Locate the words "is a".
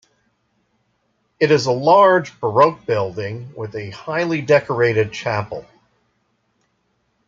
1.51-1.71